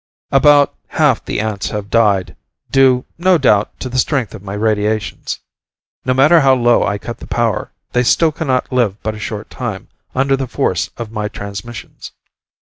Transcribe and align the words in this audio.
About 0.31 0.73
half 0.87 1.23
the 1.23 1.39
ants 1.39 1.69
have 1.69 1.91
died, 1.91 2.35
due 2.71 3.05
no 3.19 3.37
doubt 3.37 3.79
to 3.81 3.87
the 3.87 3.99
strength 3.99 4.33
of 4.33 4.41
my 4.41 4.55
radiations. 4.55 5.39
No 6.05 6.15
matter 6.15 6.39
how 6.39 6.55
low 6.55 6.83
I 6.83 6.97
cut 6.97 7.19
the 7.19 7.27
power, 7.27 7.71
they 7.91 8.01
still 8.01 8.31
cannot 8.31 8.71
live 8.73 8.99
but 9.03 9.13
a 9.13 9.19
short 9.19 9.51
time 9.51 9.89
under 10.15 10.35
the 10.35 10.47
force 10.47 10.89
of 10.97 11.11
my 11.11 11.27
transmissions. 11.27 12.13